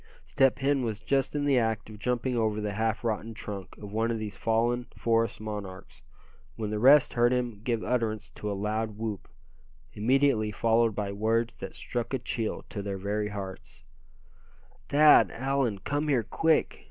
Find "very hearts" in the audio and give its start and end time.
12.97-13.83